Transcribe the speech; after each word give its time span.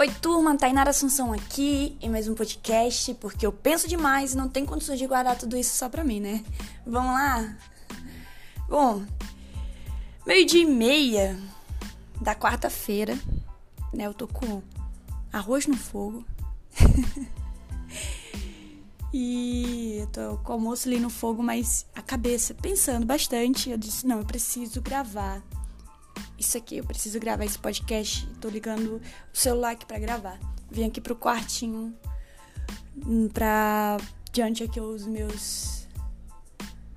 Oi, 0.00 0.08
turma, 0.08 0.56
Tainara 0.56 0.88
Assunção 0.88 1.30
aqui 1.30 1.94
em 2.00 2.08
mais 2.08 2.26
um 2.26 2.34
podcast, 2.34 3.12
porque 3.16 3.44
eu 3.44 3.52
penso 3.52 3.86
demais 3.86 4.32
e 4.32 4.36
não 4.38 4.48
tenho 4.48 4.66
condições 4.66 4.98
de 4.98 5.06
guardar 5.06 5.36
tudo 5.36 5.58
isso 5.58 5.76
só 5.76 5.90
pra 5.90 6.02
mim, 6.02 6.18
né? 6.18 6.42
Vamos 6.86 7.12
lá? 7.12 7.54
Bom, 8.66 9.04
meio-dia 10.26 10.62
e 10.62 10.64
meia 10.64 11.38
da 12.18 12.34
quarta-feira, 12.34 13.14
né? 13.92 14.06
Eu 14.06 14.14
tô 14.14 14.26
com 14.26 14.62
arroz 15.30 15.66
no 15.66 15.76
fogo. 15.76 16.24
e 19.12 19.98
eu 20.00 20.06
tô 20.06 20.38
com 20.38 20.52
o 20.52 20.54
almoço 20.54 20.88
ali 20.88 20.98
no 20.98 21.10
fogo, 21.10 21.42
mas 21.42 21.84
a 21.94 22.00
cabeça 22.00 22.54
pensando 22.54 23.04
bastante. 23.04 23.68
Eu 23.68 23.76
disse: 23.76 24.06
não, 24.06 24.20
eu 24.20 24.24
preciso 24.24 24.80
gravar 24.80 25.42
isso 26.40 26.56
aqui, 26.56 26.78
eu 26.78 26.84
preciso 26.84 27.20
gravar 27.20 27.44
esse 27.44 27.58
podcast. 27.58 28.26
Tô 28.40 28.48
ligando 28.48 28.96
o 28.96 29.36
celular 29.36 29.72
aqui 29.72 29.84
pra 29.84 29.98
gravar. 29.98 30.40
Vim 30.70 30.86
aqui 30.86 30.98
pro 30.98 31.14
quartinho 31.14 31.94
hum, 33.06 33.28
pra 33.28 33.98
diante 34.32 34.64
aqui 34.64 34.80
os 34.80 35.06
meus 35.06 35.86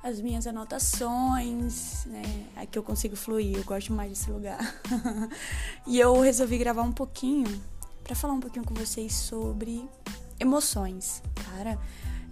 as 0.01 0.19
minhas 0.21 0.47
anotações, 0.47 2.05
né? 2.05 2.23
Aqui 2.55 2.77
eu 2.77 2.83
consigo 2.83 3.15
fluir, 3.15 3.57
eu 3.57 3.63
gosto 3.63 3.91
mais 3.91 4.09
desse 4.09 4.31
lugar. 4.31 4.59
e 5.85 5.99
eu 5.99 6.19
resolvi 6.21 6.57
gravar 6.57 6.83
um 6.83 6.91
pouquinho 6.91 7.61
para 8.03 8.15
falar 8.15 8.33
um 8.33 8.39
pouquinho 8.39 8.65
com 8.65 8.73
vocês 8.73 9.13
sobre 9.13 9.89
emoções. 10.39 11.21
Cara, 11.35 11.79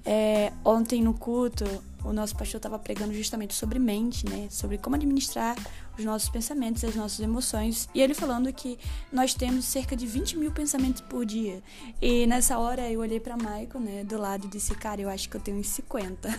é, 0.06 0.52
ontem 0.64 1.02
no 1.02 1.14
culto 1.14 1.66
o 2.04 2.12
nosso 2.12 2.36
pastor 2.36 2.58
estava 2.58 2.80
pregando 2.80 3.14
justamente 3.14 3.54
sobre 3.54 3.80
mente, 3.80 4.28
né? 4.28 4.48
Sobre 4.50 4.78
como 4.78 4.96
administrar 4.96 5.56
os 5.98 6.04
nossos 6.04 6.30
pensamentos, 6.30 6.84
as 6.84 6.96
nossas 6.96 7.20
emoções. 7.20 7.88
E 7.94 8.02
ele 8.02 8.14
falando 8.14 8.52
que 8.52 8.78
nós 9.12 9.34
temos 9.34 9.66
cerca 9.66 9.96
de 9.96 10.06
20 10.06 10.38
mil 10.38 10.52
pensamentos 10.52 11.02
por 11.02 11.26
dia. 11.26 11.62
E 12.02 12.26
nessa 12.28 12.58
hora 12.58 12.90
eu 12.90 13.00
olhei 13.00 13.20
para 13.20 13.38
Michael, 13.38 13.80
né, 13.80 14.04
do 14.04 14.18
lado 14.18 14.46
e 14.48 14.50
disse, 14.50 14.74
cara, 14.76 15.02
eu 15.02 15.10
acho 15.10 15.30
que 15.30 15.38
eu 15.38 15.42
tenho 15.42 15.58
uns 15.58 15.68
50. 15.68 16.30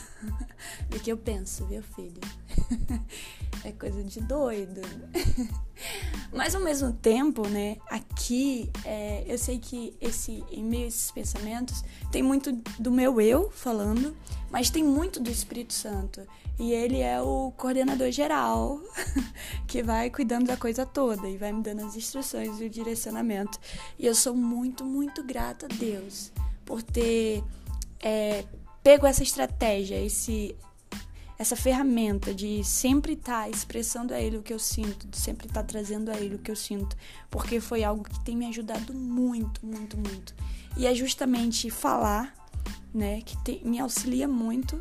do 0.90 1.00
que 1.00 1.10
eu 1.10 1.16
penso, 1.16 1.66
viu, 1.66 1.82
filho? 1.82 2.20
é 3.64 3.72
coisa 3.72 4.02
de 4.02 4.20
doido. 4.20 4.80
Mas 6.32 6.54
ao 6.54 6.62
mesmo 6.62 6.92
tempo, 6.94 7.46
né, 7.46 7.76
aqui 7.90 8.70
é, 8.84 9.22
eu 9.26 9.36
sei 9.36 9.58
que 9.58 9.94
esse, 10.00 10.42
em 10.50 10.64
meio 10.64 10.84
a 10.84 10.88
esses 10.88 11.10
pensamentos, 11.10 11.84
tem 12.10 12.22
muito 12.22 12.52
do 12.78 12.90
meu 12.90 13.20
eu 13.20 13.50
falando, 13.50 14.16
mas 14.50 14.70
tem 14.70 14.82
muito 14.82 15.20
do 15.20 15.30
Espírito 15.30 15.74
Santo. 15.74 16.22
E 16.58 16.72
ele 16.72 17.00
é 17.00 17.20
o 17.20 17.52
coordenador 17.56 18.10
geral 18.10 18.80
que 19.66 19.82
vai 19.82 20.08
cuidando 20.08 20.46
da 20.46 20.56
coisa 20.56 20.86
toda 20.86 21.28
e 21.28 21.36
vai 21.36 21.52
me 21.52 21.62
dando 21.62 21.84
as 21.84 21.96
instruções 21.96 22.60
e 22.60 22.64
o 22.64 22.70
direcionamento. 22.70 23.58
E 23.98 24.06
eu 24.06 24.14
sou 24.14 24.34
muito, 24.34 24.84
muito 24.84 25.22
grata 25.22 25.66
a 25.66 25.68
Deus 25.68 26.32
por 26.64 26.82
ter 26.82 27.42
é, 28.00 28.44
pego 28.82 29.06
essa 29.06 29.22
estratégia, 29.22 30.02
esse 30.02 30.56
essa 31.42 31.56
ferramenta 31.56 32.32
de 32.32 32.62
sempre 32.62 33.14
estar 33.14 33.42
tá 33.42 33.48
expressando 33.48 34.14
a 34.14 34.20
ele 34.20 34.36
o 34.36 34.42
que 34.42 34.52
eu 34.52 34.58
sinto, 34.58 35.08
de 35.08 35.18
sempre 35.18 35.48
estar 35.48 35.62
tá 35.62 35.66
trazendo 35.66 36.10
a 36.10 36.16
ele 36.16 36.36
o 36.36 36.38
que 36.38 36.50
eu 36.50 36.56
sinto, 36.56 36.96
porque 37.28 37.60
foi 37.60 37.82
algo 37.82 38.04
que 38.04 38.24
tem 38.24 38.36
me 38.36 38.46
ajudado 38.46 38.94
muito, 38.94 39.64
muito, 39.66 39.96
muito. 39.96 40.34
E 40.76 40.86
é 40.86 40.94
justamente 40.94 41.68
falar, 41.68 42.32
né, 42.94 43.20
que 43.22 43.36
te, 43.42 43.60
me 43.64 43.80
auxilia 43.80 44.28
muito 44.28 44.78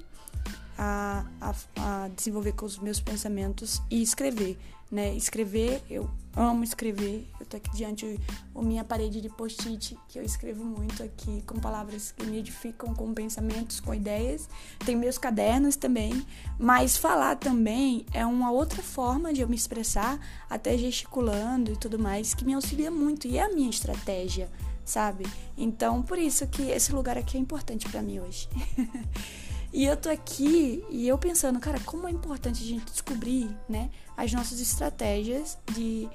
a, 0.82 1.24
a, 1.40 1.54
a 1.78 2.08
desenvolver 2.08 2.54
com 2.54 2.66
os 2.66 2.80
meus 2.80 3.00
pensamentos 3.00 3.80
e 3.90 4.02
escrever 4.02 4.58
né? 4.92 5.16
Escrever, 5.16 5.82
eu 5.90 6.10
amo 6.36 6.66
escrever. 6.66 7.26
Eu 7.40 7.46
tô 7.46 7.56
aqui 7.56 7.72
diante 7.72 8.20
da 8.54 8.62
minha 8.62 8.84
parede 8.84 9.22
de 9.22 9.30
post-it, 9.30 9.98
que 10.09 10.20
eu 10.20 10.24
escrevo 10.24 10.66
muito 10.66 11.02
aqui 11.02 11.41
com 11.47 11.59
palavras 11.59 12.12
que 12.12 12.25
me 12.25 12.40
edificam, 12.40 12.94
com 12.94 13.14
pensamentos, 13.14 13.80
com 13.80 13.94
ideias. 13.94 14.50
Tem 14.86 14.96
meus 14.96 15.18
cadernos 15.18 15.78
também, 15.78 16.25
mas 16.59 16.97
falar 16.97 17.38
também 17.38 18.06
é 18.14 18.25
uma 18.25 18.52
outra 18.52 18.84
forma 18.84 19.34
de 19.34 19.40
eu 19.40 19.47
me 19.47 19.56
expressar, 19.56 20.20
até 20.50 20.78
gesticulando 20.78 21.72
e 21.72 21.78
tudo 21.78 21.97
mais, 21.97 22.34
que 22.34 22.44
me 22.44 22.53
auxilia 22.53 22.91
muito 22.91 23.28
e 23.28 23.38
é 23.38 23.44
a 23.44 23.53
minha 23.53 23.70
estratégia, 23.70 24.52
sabe? 24.84 25.25
Então, 25.58 26.02
por 26.02 26.18
isso 26.20 26.46
que 26.47 26.64
esse 26.64 26.91
lugar 26.91 27.18
aqui 27.18 27.38
é 27.38 27.40
importante 27.40 27.88
para 27.88 28.02
mim 28.02 28.20
hoje. 28.20 28.50
E 29.74 29.86
eu 29.86 29.96
tô 29.96 30.09
aqui 30.09 30.84
e 30.90 31.08
eu 31.08 31.18
pensando, 31.18 31.59
cara, 31.59 31.80
como 31.82 32.08
é 32.08 32.12
importante 32.12 32.62
a 32.62 32.68
gente 32.68 32.92
descobrir, 32.92 33.50
né, 33.70 33.90
as 34.18 34.32
nossas 34.34 34.59
estratégias 34.59 35.58
de 35.74 36.09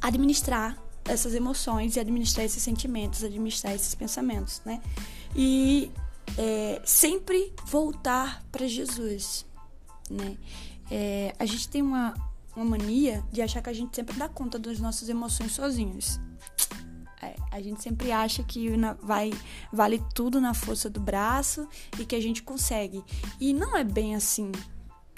administrar 0.00 0.76
essas 1.04 1.34
emoções 1.34 1.96
e 1.96 2.00
administrar 2.00 2.44
esses 2.44 2.62
sentimentos, 2.62 3.24
administrar 3.24 3.74
esses 3.74 3.94
pensamentos, 3.94 4.62
né? 4.64 4.80
E 5.34 5.90
é, 6.36 6.80
sempre 6.84 7.52
voltar 7.66 8.44
para 8.52 8.66
Jesus, 8.66 9.46
né? 10.10 10.36
É, 10.90 11.34
a 11.38 11.44
gente 11.44 11.68
tem 11.68 11.82
uma, 11.82 12.14
uma 12.54 12.64
mania 12.64 13.24
de 13.32 13.42
achar 13.42 13.62
que 13.62 13.70
a 13.70 13.72
gente 13.72 13.94
sempre 13.94 14.16
dá 14.16 14.28
conta 14.28 14.58
das 14.58 14.78
nossas 14.78 15.08
emoções 15.08 15.52
sozinhos. 15.52 16.20
A 17.58 17.62
gente 17.62 17.82
sempre 17.82 18.12
acha 18.12 18.42
que 18.42 18.70
vai 19.02 19.32
vale 19.72 20.02
tudo 20.14 20.40
na 20.40 20.54
força 20.54 20.88
do 20.88 21.00
braço 21.00 21.68
e 21.98 22.04
que 22.04 22.14
a 22.14 22.20
gente 22.20 22.42
consegue. 22.42 23.04
E 23.40 23.52
não 23.52 23.76
é 23.76 23.82
bem 23.82 24.14
assim, 24.14 24.52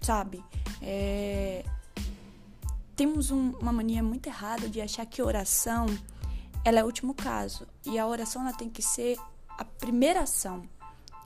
sabe? 0.01 0.43
É... 0.81 1.65
Temos 2.97 3.31
um, 3.31 3.51
uma 3.61 3.73
mania 3.73 4.03
muito 4.03 4.27
errada 4.27 4.69
de 4.69 4.81
achar 4.81 5.05
que 5.07 5.23
oração 5.23 5.87
ela 6.65 6.81
é 6.81 6.83
o 6.83 6.87
último 6.87 7.15
caso. 7.15 7.67
E 7.85 7.99
a 7.99 8.07
oração 8.07 8.43
ela 8.43 8.53
tem 8.53 8.69
que 8.69 8.83
ser 8.83 9.19
a 9.49 9.65
primeira 9.65 10.21
ação 10.21 10.63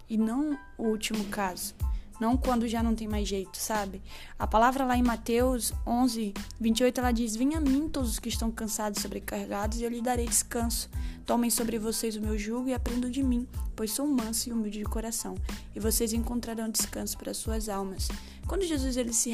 e 0.09 0.17
não 0.17 0.59
o 0.77 0.85
último 0.85 1.25
caso 1.27 1.75
não 2.21 2.37
quando 2.37 2.69
já 2.69 2.83
não 2.83 2.95
tem 2.95 3.09
mais 3.09 3.29
jeito, 3.29 3.57
sabe? 3.57 4.01
A 4.39 4.47
palavra 4.47 4.85
lá 4.85 4.97
em 4.97 5.03
Mateus 5.03 5.73
11, 5.87 6.35
28, 6.61 7.01
ela 7.01 7.13
diz: 7.13 7.37
Venha 7.37 7.59
a 7.59 7.61
mim 7.61 7.89
todos 7.89 8.11
os 8.11 8.19
que 8.19 8.29
estão 8.29 8.51
cansados 8.51 8.99
e 8.99 9.03
sobrecarregados, 9.03 9.79
e 9.79 9.85
eu 9.85 9.91
lhes 9.91 10.03
darei 10.03 10.27
descanso. 10.27 10.89
Tomem 11.27 11.51
sobre 11.51 11.79
vocês 11.79 12.17
o 12.17 12.21
meu 12.21 12.37
jugo 12.39 12.69
e 12.69 12.75
aprendam 12.75 13.11
de 13.11 13.23
mim, 13.23 13.49
pois 13.75 13.91
sou 13.91 14.07
manso 14.07 14.49
e 14.49 14.53
humilde 14.53 14.79
de 14.79 14.85
coração, 14.85 15.35
e 15.75 15.81
vocês 15.81 16.13
encontrarão 16.13 16.69
descanso 16.69 17.17
para 17.17 17.33
suas 17.33 17.69
almas. 17.69 18.09
Quando 18.47 18.65
Jesus 18.65 18.97
ele 18.97 19.13
se 19.13 19.31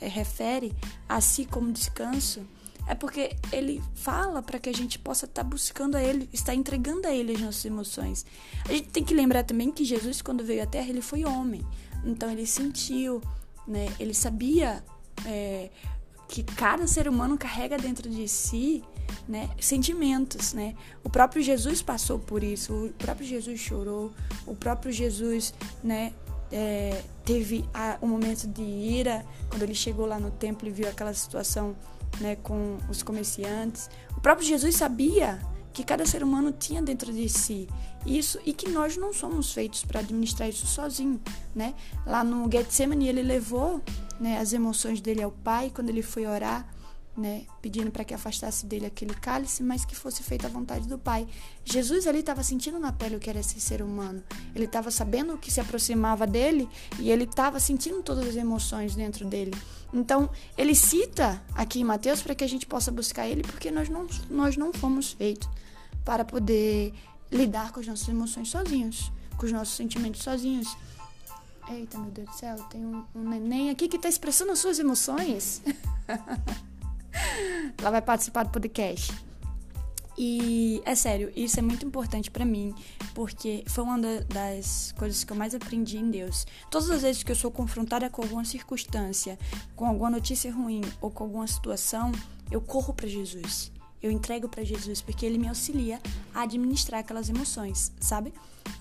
refere 0.00 0.74
a 1.06 1.20
si 1.20 1.44
como 1.44 1.70
descanso, 1.70 2.40
é 2.86 2.94
porque 2.94 3.36
ele 3.52 3.82
fala 3.94 4.40
para 4.40 4.58
que 4.58 4.68
a 4.68 4.72
gente 4.72 4.98
possa 4.98 5.26
estar 5.26 5.42
tá 5.42 5.48
buscando 5.48 5.96
a 5.96 6.02
ele, 6.02 6.28
estar 6.32 6.54
entregando 6.54 7.06
a 7.06 7.12
ele 7.12 7.34
as 7.34 7.40
nossas 7.40 7.64
emoções. 7.64 8.24
A 8.64 8.72
gente 8.72 8.88
tem 8.88 9.04
que 9.04 9.12
lembrar 9.12 9.42
também 9.42 9.72
que 9.72 9.84
Jesus, 9.84 10.22
quando 10.22 10.44
veio 10.44 10.62
à 10.62 10.66
Terra, 10.66 10.88
ele 10.88 11.02
foi 11.02 11.24
homem. 11.24 11.66
Então 12.06 12.30
ele 12.30 12.46
sentiu, 12.46 13.20
né? 13.66 13.92
Ele 13.98 14.14
sabia 14.14 14.82
é, 15.26 15.68
que 16.28 16.42
cada 16.42 16.86
ser 16.86 17.08
humano 17.08 17.36
carrega 17.36 17.76
dentro 17.76 18.08
de 18.08 18.28
si, 18.28 18.82
né? 19.28 19.50
Sentimentos, 19.60 20.52
né? 20.52 20.74
O 21.02 21.10
próprio 21.10 21.42
Jesus 21.42 21.82
passou 21.82 22.18
por 22.18 22.42
isso. 22.42 22.72
O 22.72 22.92
próprio 22.92 23.26
Jesus 23.26 23.58
chorou. 23.58 24.12
O 24.46 24.54
próprio 24.54 24.92
Jesus, 24.92 25.52
né? 25.82 26.12
É, 26.52 27.02
teve 27.24 27.68
a, 27.74 27.98
um 28.00 28.06
momento 28.06 28.46
de 28.46 28.62
ira 28.62 29.26
quando 29.50 29.64
ele 29.64 29.74
chegou 29.74 30.06
lá 30.06 30.16
no 30.16 30.30
templo 30.30 30.68
e 30.68 30.70
viu 30.70 30.88
aquela 30.88 31.12
situação 31.12 31.74
né, 32.20 32.36
com 32.36 32.78
os 32.88 33.02
comerciantes. 33.02 33.90
O 34.16 34.20
próprio 34.20 34.46
Jesus 34.46 34.76
sabia 34.76 35.40
que 35.76 35.84
cada 35.84 36.06
ser 36.06 36.22
humano 36.22 36.52
tinha 36.52 36.80
dentro 36.80 37.12
de 37.12 37.28
si 37.28 37.68
isso 38.06 38.38
e 38.46 38.54
que 38.54 38.66
nós 38.70 38.96
não 38.96 39.12
somos 39.12 39.52
feitos 39.52 39.84
para 39.84 40.00
administrar 40.00 40.48
isso 40.48 40.66
sozinho, 40.66 41.20
né? 41.54 41.74
Lá 42.06 42.24
no 42.24 42.50
Getsemane 42.50 43.06
ele 43.06 43.22
levou 43.22 43.82
né, 44.18 44.38
as 44.38 44.54
emoções 44.54 45.02
dele 45.02 45.22
ao 45.22 45.30
Pai 45.30 45.70
quando 45.74 45.90
ele 45.90 46.00
foi 46.00 46.24
orar, 46.24 46.66
né, 47.14 47.44
pedindo 47.60 47.90
para 47.90 48.04
que 48.04 48.14
afastasse 48.14 48.64
dele 48.64 48.86
aquele 48.86 49.12
cálice, 49.12 49.62
mas 49.62 49.84
que 49.84 49.94
fosse 49.94 50.22
feita 50.22 50.46
a 50.46 50.50
vontade 50.50 50.88
do 50.88 50.98
Pai. 50.98 51.28
Jesus 51.62 52.06
ali 52.06 52.20
estava 52.20 52.42
sentindo 52.42 52.78
na 52.78 52.90
pele 52.90 53.16
o 53.16 53.20
que 53.20 53.28
era 53.28 53.40
esse 53.40 53.60
ser 53.60 53.82
humano. 53.82 54.22
Ele 54.54 54.64
estava 54.64 54.90
sabendo 54.90 55.34
o 55.34 55.38
que 55.38 55.52
se 55.52 55.60
aproximava 55.60 56.26
dele 56.26 56.66
e 56.98 57.10
ele 57.10 57.24
estava 57.24 57.60
sentindo 57.60 58.02
todas 58.02 58.26
as 58.26 58.36
emoções 58.36 58.94
dentro 58.94 59.26
dele. 59.26 59.52
Então, 59.92 60.30
ele 60.56 60.74
cita 60.74 61.42
aqui 61.54 61.80
em 61.80 61.84
Mateus 61.84 62.22
para 62.22 62.34
que 62.34 62.44
a 62.44 62.48
gente 62.48 62.64
possa 62.64 62.90
buscar 62.90 63.28
ele, 63.28 63.42
porque 63.42 63.70
nós 63.70 63.90
não, 63.90 64.06
nós 64.30 64.56
não 64.56 64.72
fomos 64.72 65.12
feitos 65.12 65.46
para 66.06 66.24
poder 66.24 66.94
lidar 67.30 67.72
com 67.72 67.80
as 67.80 67.86
nossas 67.86 68.08
emoções 68.08 68.48
sozinhos, 68.48 69.12
com 69.36 69.44
os 69.44 69.52
nossos 69.52 69.74
sentimentos 69.74 70.22
sozinhos. 70.22 70.74
Eita, 71.68 71.98
meu 71.98 72.12
Deus 72.12 72.28
do 72.28 72.34
céu, 72.36 72.56
tem 72.70 72.86
um, 72.86 73.04
um 73.12 73.28
neném 73.28 73.70
aqui 73.70 73.88
que 73.88 73.96
está 73.96 74.08
expressando 74.08 74.52
as 74.52 74.60
suas 74.60 74.78
emoções. 74.78 75.60
Ela 77.76 77.90
vai 77.90 78.00
participar 78.00 78.44
do 78.44 78.50
podcast. 78.50 79.12
E 80.16 80.80
é 80.86 80.94
sério, 80.94 81.30
isso 81.36 81.58
é 81.58 81.62
muito 81.62 81.84
importante 81.84 82.30
para 82.30 82.44
mim, 82.44 82.74
porque 83.12 83.64
foi 83.66 83.84
uma 83.84 83.98
das 83.98 84.92
coisas 84.96 85.24
que 85.24 85.32
eu 85.32 85.36
mais 85.36 85.54
aprendi 85.54 85.98
em 85.98 86.08
Deus. 86.08 86.46
Todas 86.70 86.88
as 86.88 87.02
vezes 87.02 87.22
que 87.22 87.32
eu 87.32 87.36
sou 87.36 87.50
confrontada 87.50 88.08
com 88.08 88.22
alguma 88.22 88.44
circunstância, 88.44 89.36
com 89.74 89.84
alguma 89.84 90.08
notícia 90.08 90.50
ruim 90.50 90.82
ou 91.00 91.10
com 91.10 91.24
alguma 91.24 91.46
situação, 91.46 92.12
eu 92.50 92.60
corro 92.60 92.94
para 92.94 93.08
Jesus 93.08 93.75
eu 94.06 94.12
entrego 94.12 94.48
para 94.48 94.64
Jesus, 94.64 95.02
porque 95.02 95.26
ele 95.26 95.38
me 95.38 95.48
auxilia 95.48 96.00
a 96.34 96.42
administrar 96.42 97.00
aquelas 97.00 97.28
emoções, 97.28 97.92
sabe? 98.00 98.32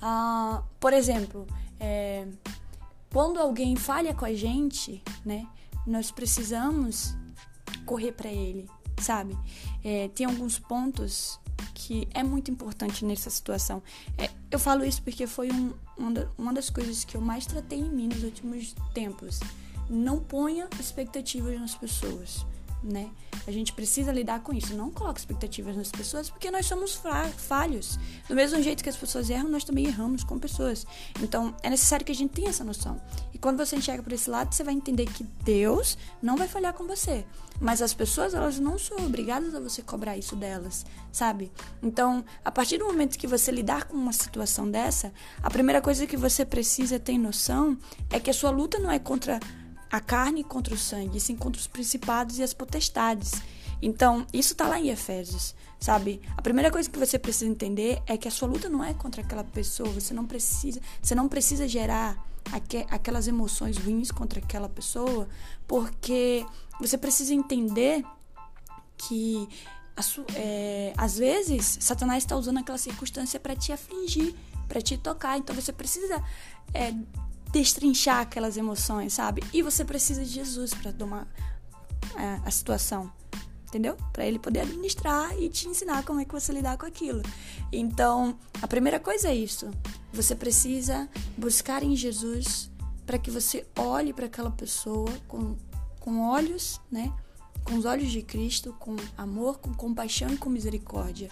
Ah, 0.01 0.63
por 0.79 0.93
exemplo, 0.93 1.47
é, 1.79 2.27
quando 3.11 3.39
alguém 3.39 3.75
falha 3.75 4.13
com 4.13 4.25
a 4.25 4.33
gente, 4.33 5.01
né, 5.25 5.47
nós 5.85 6.11
precisamos 6.11 7.15
correr 7.85 8.11
para 8.11 8.29
ele, 8.29 8.69
sabe? 8.99 9.37
É, 9.83 10.07
tem 10.09 10.25
alguns 10.25 10.59
pontos 10.59 11.39
que 11.73 12.07
é 12.13 12.23
muito 12.23 12.51
importante 12.51 13.03
nessa 13.03 13.29
situação. 13.29 13.81
É, 14.17 14.29
eu 14.51 14.59
falo 14.59 14.85
isso 14.85 15.01
porque 15.01 15.27
foi 15.27 15.51
um, 15.51 15.73
uma 16.37 16.53
das 16.53 16.69
coisas 16.69 17.03
que 17.03 17.15
eu 17.15 17.21
mais 17.21 17.45
tratei 17.45 17.79
em 17.79 17.89
mim 17.89 18.07
nos 18.07 18.23
últimos 18.23 18.75
tempos. 18.93 19.39
Não 19.89 20.19
ponha 20.19 20.67
expectativas 20.79 21.59
nas 21.59 21.75
pessoas 21.75 22.45
né? 22.85 23.09
A 23.47 23.51
gente 23.51 23.73
precisa 23.73 24.11
lidar 24.11 24.41
com 24.41 24.53
isso. 24.53 24.75
Não 24.75 24.89
coloque 24.91 25.19
expectativas 25.19 25.75
nas 25.75 25.91
pessoas, 25.91 26.29
porque 26.29 26.49
nós 26.49 26.65
somos 26.65 26.99
falhos. 27.37 27.99
Do 28.27 28.35
mesmo 28.35 28.61
jeito 28.61 28.83
que 28.83 28.89
as 28.89 28.97
pessoas 28.97 29.29
erram, 29.29 29.49
nós 29.49 29.63
também 29.63 29.85
erramos 29.85 30.23
com 30.23 30.39
pessoas. 30.39 30.85
Então, 31.21 31.55
é 31.61 31.69
necessário 31.69 32.05
que 32.05 32.11
a 32.11 32.15
gente 32.15 32.31
tenha 32.31 32.49
essa 32.49 32.63
noção. 32.63 32.99
E 33.33 33.37
quando 33.37 33.57
você 33.57 33.75
enxerga 33.75 34.01
por 34.01 34.13
esse 34.13 34.29
lado, 34.29 34.53
você 34.53 34.63
vai 34.63 34.73
entender 34.73 35.05
que 35.05 35.23
Deus 35.43 35.97
não 36.21 36.37
vai 36.37 36.47
falhar 36.47 36.73
com 36.73 36.85
você. 36.87 37.25
Mas 37.59 37.81
as 37.81 37.93
pessoas, 37.93 38.33
elas 38.33 38.59
não 38.59 38.77
são 38.77 38.97
obrigadas 39.05 39.55
a 39.55 39.59
você 39.59 39.81
cobrar 39.81 40.17
isso 40.17 40.35
delas, 40.35 40.85
sabe? 41.11 41.51
Então, 41.81 42.23
a 42.43 42.51
partir 42.51 42.77
do 42.77 42.85
momento 42.85 43.17
que 43.17 43.27
você 43.27 43.51
lidar 43.51 43.85
com 43.85 43.95
uma 43.95 44.11
situação 44.11 44.69
dessa, 44.69 45.13
a 45.41 45.49
primeira 45.49 45.81
coisa 45.81 46.05
que 46.05 46.17
você 46.17 46.43
precisa 46.43 46.99
ter 46.99 47.17
noção 47.17 47.77
é 48.09 48.19
que 48.19 48.29
a 48.29 48.33
sua 48.33 48.49
luta 48.49 48.77
não 48.79 48.91
é 48.91 48.99
contra 48.99 49.39
a 49.91 49.99
carne 49.99 50.43
contra 50.43 50.73
o 50.73 50.77
sangue, 50.77 51.19
sim 51.19 51.35
contra 51.35 51.59
os 51.59 51.67
principados 51.67 52.39
e 52.39 52.43
as 52.43 52.53
potestades. 52.53 53.33
Então, 53.81 54.25
isso 54.33 54.53
está 54.53 54.67
lá 54.67 54.79
em 54.79 54.89
Efésios, 54.89 55.53
sabe? 55.79 56.21
A 56.35 56.41
primeira 56.41 56.71
coisa 56.71 56.89
que 56.89 56.97
você 56.97 57.19
precisa 57.19 57.49
entender 57.49 58.01
é 58.07 58.17
que 58.17 58.27
a 58.27 58.31
sua 58.31 58.47
luta 58.47 58.69
não 58.69 58.83
é 58.83 58.93
contra 58.93 59.21
aquela 59.21 59.43
pessoa, 59.43 59.89
você 59.89 60.13
não 60.13 60.25
precisa, 60.25 60.79
você 61.01 61.13
não 61.13 61.27
precisa 61.27 61.67
gerar 61.67 62.17
aqu 62.51 62.85
aquelas 62.89 63.27
emoções 63.27 63.77
ruins 63.77 64.11
contra 64.11 64.39
aquela 64.39 64.69
pessoa, 64.69 65.27
porque 65.67 66.45
você 66.79 66.97
precisa 66.97 67.33
entender 67.33 68.03
que 68.97 69.47
é, 70.35 70.93
às 70.97 71.17
vezes 71.17 71.77
Satanás 71.79 72.23
está 72.23 72.35
usando 72.35 72.59
aquela 72.59 72.77
circunstância 72.77 73.39
para 73.39 73.55
te 73.55 73.71
afligir, 73.71 74.35
para 74.67 74.81
te 74.81 74.97
tocar. 74.97 75.37
Então 75.37 75.55
você 75.55 75.71
precisa 75.71 76.21
é, 76.73 76.93
destrinchar 77.55 78.19
aquelas 78.19 78.57
emoções, 78.57 79.13
sabe? 79.13 79.41
E 79.53 79.61
você 79.61 79.85
precisa 79.85 80.25
de 80.25 80.29
Jesus 80.29 80.73
para 80.73 80.91
tomar 80.91 81.25
é, 82.17 82.41
a 82.43 82.51
situação, 82.51 83.09
entendeu? 83.65 83.95
Para 84.11 84.25
ele 84.25 84.37
poder 84.37 84.59
administrar 84.59 85.33
e 85.39 85.47
te 85.47 85.69
ensinar 85.69 86.03
como 86.03 86.19
é 86.19 86.25
que 86.25 86.33
você 86.33 86.51
lidar 86.51 86.77
com 86.77 86.85
aquilo. 86.85 87.23
Então, 87.71 88.37
a 88.61 88.67
primeira 88.67 88.99
coisa 88.99 89.29
é 89.29 89.35
isso. 89.35 89.71
Você 90.11 90.35
precisa 90.35 91.09
buscar 91.37 91.81
em 91.81 91.95
Jesus 91.95 92.69
para 93.05 93.17
que 93.17 93.31
você 93.31 93.65
olhe 93.77 94.11
para 94.11 94.25
aquela 94.25 94.51
pessoa 94.51 95.09
com, 95.25 95.55
com 96.01 96.27
olhos, 96.27 96.81
né? 96.91 97.13
Com 97.63 97.75
os 97.75 97.85
olhos 97.85 98.11
de 98.11 98.21
Cristo, 98.21 98.75
com 98.77 98.97
amor, 99.17 99.59
com 99.59 99.73
compaixão 99.73 100.29
e 100.29 100.37
com 100.37 100.49
misericórdia. 100.49 101.29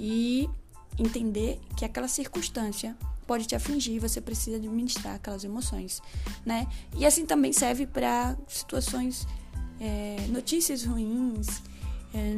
E 0.00 0.50
entender 0.98 1.60
que 1.76 1.84
aquela 1.84 2.08
circunstância 2.08 2.96
pode 3.30 3.46
te 3.46 3.54
afligir 3.54 4.00
você 4.00 4.20
precisa 4.20 4.56
administrar 4.56 5.14
aquelas 5.14 5.44
emoções, 5.44 6.02
né? 6.44 6.66
E 6.96 7.06
assim 7.06 7.24
também 7.24 7.52
serve 7.52 7.86
para 7.86 8.36
situações, 8.48 9.24
é, 9.78 10.16
notícias 10.30 10.84
ruins, 10.84 11.62
é, 12.12 12.34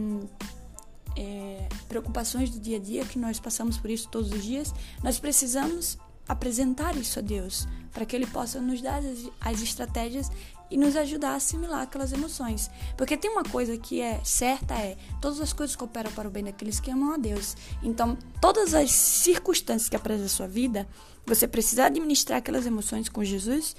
é, 1.18 1.68
preocupações 1.88 2.50
do 2.50 2.60
dia 2.60 2.76
a 2.76 2.80
dia, 2.80 3.06
que 3.06 3.18
nós 3.18 3.40
passamos 3.40 3.78
por 3.78 3.88
isso 3.88 4.06
todos 4.10 4.30
os 4.30 4.44
dias. 4.44 4.74
Nós 5.02 5.18
precisamos 5.18 5.96
apresentar 6.28 6.94
isso 6.94 7.18
a 7.18 7.22
Deus, 7.22 7.66
para 7.90 8.04
que 8.04 8.14
Ele 8.14 8.26
possa 8.26 8.60
nos 8.60 8.82
dar 8.82 8.98
as, 8.98 9.30
as 9.40 9.62
estratégias 9.62 10.30
e 10.72 10.76
nos 10.78 10.96
ajudar 10.96 11.32
a 11.32 11.34
assimilar 11.34 11.82
aquelas 11.82 12.12
emoções. 12.12 12.70
Porque 12.96 13.14
tem 13.14 13.30
uma 13.30 13.44
coisa 13.44 13.76
que 13.76 14.00
é 14.00 14.18
certa 14.24 14.74
é, 14.74 14.96
todas 15.20 15.38
as 15.38 15.52
coisas 15.52 15.76
cooperam 15.76 16.10
para 16.12 16.26
o 16.26 16.30
bem 16.30 16.42
daqueles 16.42 16.80
que 16.80 16.90
amam 16.90 17.12
a 17.12 17.18
Deus. 17.18 17.54
Então, 17.82 18.16
todas 18.40 18.72
as 18.72 18.90
circunstâncias 18.90 19.90
que 19.90 19.96
aparecem 19.96 20.22
na 20.22 20.30
sua 20.30 20.48
vida, 20.48 20.88
você 21.26 21.46
precisa 21.46 21.84
administrar 21.84 22.38
aquelas 22.38 22.64
emoções 22.64 23.06
com 23.10 23.22
Jesus, 23.22 23.76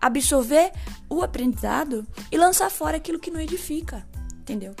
absorver 0.00 0.72
o 1.10 1.22
aprendizado 1.22 2.06
e 2.32 2.38
lançar 2.38 2.70
fora 2.70 2.96
aquilo 2.96 3.20
que 3.20 3.30
não 3.30 3.38
edifica, 3.38 4.08
entendeu? 4.40 4.74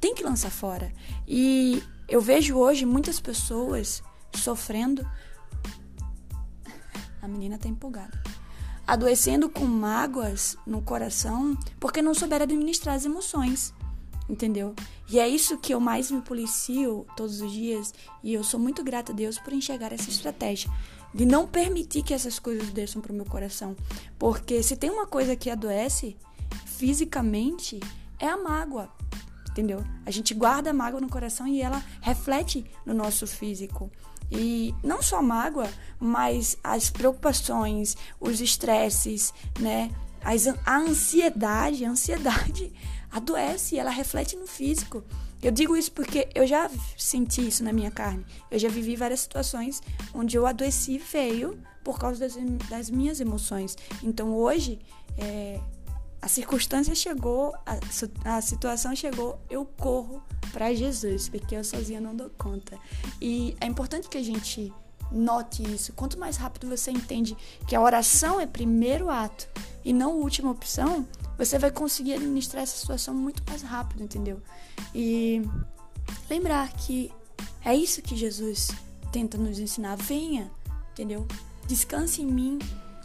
Tem 0.00 0.12
que 0.12 0.24
lançar 0.24 0.50
fora. 0.50 0.92
E 1.26 1.84
eu 2.08 2.20
vejo 2.20 2.56
hoje 2.56 2.84
muitas 2.84 3.20
pessoas 3.20 4.02
sofrendo. 4.34 5.08
A 7.22 7.28
menina 7.28 7.56
tá 7.56 7.68
empolgada 7.68 8.33
adoecendo 8.86 9.48
com 9.48 9.64
mágoas 9.64 10.56
no 10.66 10.82
coração 10.82 11.56
porque 11.80 12.02
não 12.02 12.14
souber 12.14 12.42
administrar 12.42 12.94
as 12.94 13.04
emoções, 13.04 13.72
entendeu? 14.28 14.74
E 15.08 15.18
é 15.18 15.28
isso 15.28 15.58
que 15.58 15.72
eu 15.72 15.80
mais 15.80 16.10
me 16.10 16.20
policio 16.20 17.06
todos 17.16 17.40
os 17.40 17.52
dias 17.52 17.94
e 18.22 18.32
eu 18.34 18.44
sou 18.44 18.58
muito 18.58 18.82
grata 18.82 19.12
a 19.12 19.14
Deus 19.14 19.38
por 19.38 19.52
enxergar 19.52 19.92
essa 19.92 20.08
estratégia 20.08 20.70
de 21.14 21.24
não 21.24 21.46
permitir 21.46 22.02
que 22.02 22.12
essas 22.12 22.38
coisas 22.40 22.70
desçam 22.70 23.00
para 23.00 23.12
o 23.12 23.14
meu 23.14 23.24
coração, 23.24 23.76
porque 24.18 24.62
se 24.62 24.76
tem 24.76 24.90
uma 24.90 25.06
coisa 25.06 25.36
que 25.36 25.48
adoece 25.48 26.16
fisicamente 26.66 27.78
é 28.18 28.26
a 28.26 28.36
mágoa, 28.36 28.88
entendeu? 29.48 29.84
A 30.04 30.10
gente 30.10 30.34
guarda 30.34 30.70
a 30.70 30.74
mágoa 30.74 31.00
no 31.00 31.08
coração 31.08 31.46
e 31.46 31.60
ela 31.60 31.82
reflete 32.00 32.64
no 32.84 32.92
nosso 32.92 33.26
físico. 33.26 33.90
E 34.30 34.74
não 34.82 35.02
só 35.02 35.18
a 35.18 35.22
mágoa, 35.22 35.68
mas 36.00 36.56
as 36.62 36.90
preocupações, 36.90 37.96
os 38.20 38.40
estresses, 38.40 39.32
né? 39.58 39.90
As, 40.22 40.46
a 40.64 40.78
ansiedade, 40.78 41.84
a 41.84 41.90
ansiedade 41.90 42.72
adoece, 43.12 43.78
ela 43.78 43.90
reflete 43.90 44.36
no 44.36 44.46
físico. 44.46 45.04
Eu 45.42 45.52
digo 45.52 45.76
isso 45.76 45.92
porque 45.92 46.26
eu 46.34 46.46
já 46.46 46.70
senti 46.96 47.46
isso 47.46 47.62
na 47.62 47.72
minha 47.72 47.90
carne. 47.90 48.24
Eu 48.50 48.58
já 48.58 48.68
vivi 48.68 48.96
várias 48.96 49.20
situações 49.20 49.82
onde 50.14 50.36
eu 50.36 50.46
adoeci 50.46 50.98
feio 50.98 51.58
por 51.84 51.98
causa 51.98 52.20
das, 52.20 52.34
das 52.70 52.88
minhas 52.88 53.20
emoções. 53.20 53.76
Então 54.02 54.34
hoje, 54.34 54.80
é, 55.18 55.60
a 56.24 56.28
circunstância 56.28 56.94
chegou, 56.94 57.54
a, 57.66 58.36
a 58.36 58.40
situação 58.40 58.96
chegou, 58.96 59.38
eu 59.50 59.66
corro 59.66 60.22
para 60.54 60.72
Jesus, 60.72 61.28
porque 61.28 61.54
eu 61.54 61.62
sozinha 61.62 62.00
não 62.00 62.16
dou 62.16 62.30
conta. 62.30 62.78
E 63.20 63.54
é 63.60 63.66
importante 63.66 64.08
que 64.08 64.16
a 64.16 64.22
gente 64.22 64.72
note 65.12 65.62
isso. 65.62 65.92
Quanto 65.92 66.18
mais 66.18 66.38
rápido 66.38 66.66
você 66.66 66.90
entende 66.90 67.36
que 67.68 67.76
a 67.76 67.80
oração 67.82 68.40
é 68.40 68.46
primeiro 68.46 69.10
ato 69.10 69.46
e 69.84 69.92
não 69.92 70.16
última 70.16 70.50
opção, 70.50 71.06
você 71.36 71.58
vai 71.58 71.70
conseguir 71.70 72.14
administrar 72.14 72.62
essa 72.62 72.78
situação 72.78 73.12
muito 73.12 73.42
mais 73.46 73.60
rápido, 73.60 74.02
entendeu? 74.02 74.40
E 74.94 75.42
lembrar 76.30 76.72
que 76.72 77.12
é 77.62 77.76
isso 77.76 78.00
que 78.00 78.16
Jesus 78.16 78.70
tenta 79.12 79.36
nos 79.36 79.58
ensinar. 79.58 79.96
Venha, 79.96 80.50
entendeu? 80.90 81.28
Descanse 81.66 82.22
em 82.22 82.26
mim, 82.26 82.58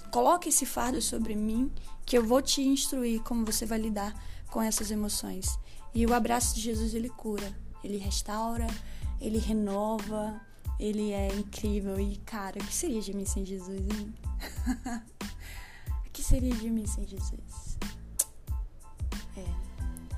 coloque 0.09 0.49
esse 0.49 0.65
fardo 0.65 1.01
sobre 1.01 1.35
mim 1.35 1.71
que 2.05 2.17
eu 2.17 2.25
vou 2.25 2.41
te 2.41 2.61
instruir 2.61 3.21
como 3.21 3.45
você 3.45 3.65
vai 3.65 3.79
lidar 3.79 4.13
com 4.49 4.61
essas 4.61 4.91
emoções. 4.91 5.57
E 5.93 6.05
o 6.05 6.13
abraço 6.13 6.55
de 6.55 6.61
Jesus 6.61 6.93
ele 6.93 7.09
cura, 7.09 7.55
ele 7.83 7.97
restaura, 7.97 8.67
ele 9.21 9.37
renova, 9.37 10.39
ele 10.79 11.11
é 11.11 11.27
incrível. 11.35 11.99
E 11.99 12.17
cara, 12.17 12.59
o 12.59 12.65
que 12.65 12.73
seria 12.73 13.01
de 13.01 13.13
mim 13.13 13.25
sem 13.25 13.45
Jesus, 13.45 13.79
hein? 13.79 14.13
o 16.07 16.09
que 16.11 16.23
seria 16.23 16.55
de 16.55 16.69
mim 16.69 16.85
sem 16.85 17.07
Jesus? 17.07 17.77
É. 19.37 19.45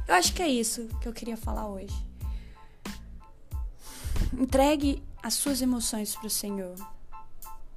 Eu 0.08 0.16
acho 0.16 0.34
que 0.34 0.42
é 0.42 0.48
isso 0.48 0.88
que 1.02 1.08
eu 1.08 1.14
queria 1.14 1.38
falar 1.38 1.68
hoje. 1.68 1.96
Entregue 4.34 5.04
as 5.22 5.34
suas 5.34 5.62
emoções 5.62 6.16
para 6.16 6.28
o 6.28 6.30
Senhor, 6.30 6.76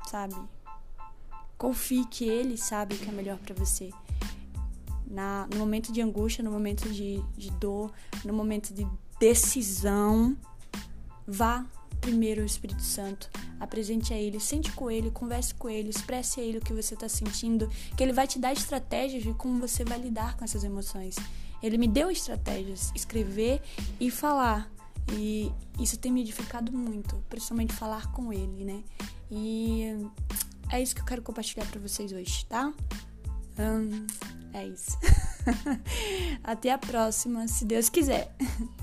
sabe? 0.08 0.36
Confie 1.64 2.04
que 2.04 2.24
Ele 2.28 2.58
sabe 2.58 2.94
o 2.94 2.98
que 2.98 3.08
é 3.08 3.12
melhor 3.12 3.38
para 3.38 3.54
você 3.54 3.90
na, 5.14 5.46
no 5.50 5.58
momento 5.58 5.92
de 5.92 6.02
angústia, 6.02 6.44
no 6.44 6.50
momento 6.50 6.88
de, 6.90 7.22
de 7.36 7.50
dor, 7.52 7.90
no 8.22 8.34
momento 8.34 8.74
de 8.74 8.86
decisão, 9.18 10.36
vá 11.26 11.64
primeiro 12.02 12.42
ao 12.42 12.46
Espírito 12.46 12.82
Santo, 12.82 13.30
apresente 13.58 14.12
a 14.12 14.18
Ele, 14.18 14.38
sente 14.38 14.72
com 14.72 14.90
Ele, 14.90 15.10
converse 15.10 15.54
com 15.54 15.70
Ele, 15.70 15.88
expresse 15.88 16.38
a 16.38 16.42
Ele 16.42 16.58
o 16.58 16.60
que 16.60 16.74
você 16.74 16.92
está 16.92 17.08
sentindo, 17.08 17.70
que 17.96 18.02
Ele 18.02 18.12
vai 18.12 18.26
te 18.26 18.38
dar 18.38 18.52
estratégias 18.52 19.22
de 19.22 19.32
como 19.32 19.58
você 19.58 19.84
vai 19.84 19.98
lidar 19.98 20.36
com 20.36 20.44
essas 20.44 20.64
emoções. 20.64 21.16
Ele 21.62 21.78
me 21.78 21.88
deu 21.88 22.10
estratégias, 22.10 22.92
escrever 22.94 23.62
e 23.98 24.10
falar. 24.10 24.70
E 25.12 25.50
isso 25.80 25.98
tem 25.98 26.12
me 26.12 26.20
edificado 26.20 26.70
muito, 26.72 27.16
principalmente 27.30 27.72
falar 27.72 28.12
com 28.12 28.30
Ele, 28.32 28.64
né? 28.64 28.82
E 29.30 29.96
é 30.70 30.82
isso 30.82 30.94
que 30.94 31.00
eu 31.00 31.06
quero 31.06 31.22
compartilhar 31.22 31.66
para 31.66 31.80
vocês 31.80 32.12
hoje, 32.12 32.44
tá? 32.46 32.72
Um, 33.58 34.06
é 34.52 34.66
isso. 34.66 34.98
Até 36.42 36.72
a 36.72 36.78
próxima, 36.78 37.46
se 37.48 37.64
Deus 37.64 37.88
quiser. 37.88 38.34